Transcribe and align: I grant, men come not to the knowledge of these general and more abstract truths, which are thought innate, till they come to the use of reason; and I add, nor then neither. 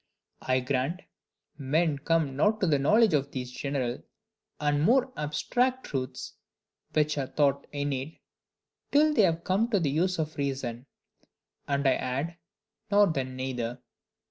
I 0.41 0.61
grant, 0.61 1.03
men 1.59 1.99
come 1.99 2.35
not 2.35 2.59
to 2.61 2.65
the 2.65 2.79
knowledge 2.79 3.13
of 3.13 3.29
these 3.29 3.51
general 3.51 4.01
and 4.59 4.81
more 4.81 5.13
abstract 5.15 5.83
truths, 5.85 6.33
which 6.93 7.19
are 7.19 7.27
thought 7.27 7.67
innate, 7.71 8.19
till 8.91 9.13
they 9.13 9.31
come 9.43 9.69
to 9.69 9.79
the 9.79 9.91
use 9.91 10.17
of 10.17 10.37
reason; 10.37 10.87
and 11.67 11.87
I 11.87 11.93
add, 11.93 12.37
nor 12.89 13.11
then 13.11 13.35
neither. 13.35 13.79